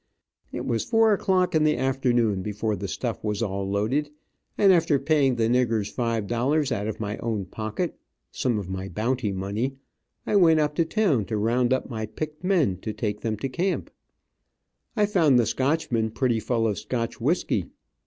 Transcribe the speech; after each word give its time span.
It 0.51 0.65
was 0.65 0.83
four 0.83 1.13
o 1.13 1.17
clock 1.17 1.53
in 1.53 1.63
the 1.63 1.77
afternoon 1.77 2.41
before 2.41 2.75
the 2.75 2.87
stuff 2.87 3.23
was 3.23 3.43
all 3.43 3.69
loaded, 3.69 4.09
and 4.57 4.73
after 4.73 4.97
paying 4.97 5.35
the 5.35 5.47
niggers 5.47 5.91
five 5.91 6.25
dollars 6.25 6.71
out 6.71 6.87
of 6.87 6.99
my 6.99 7.17
own 7.19 7.45
pocket, 7.45 7.95
some 8.31 8.57
of 8.57 8.67
my 8.67 8.89
bounty 8.89 9.31
money, 9.31 9.75
I 10.25 10.37
went 10.37 10.59
up 10.59 10.73
to 10.77 10.85
town 10.85 11.25
to 11.25 11.37
round 11.37 11.71
up 11.71 11.87
my 11.87 12.07
picked 12.07 12.43
men 12.43 12.77
to 12.77 12.93
take 12.93 13.21
them 13.21 13.37
to 13.37 13.47
camp. 13.47 13.91
I 14.95 15.05
found 15.05 15.37
the 15.37 15.45
Scotchman 15.45 16.09
pretty 16.09 16.39
full 16.39 16.65
of 16.65 16.79
Scotch 16.79 17.21
whisky. 17.21 17.67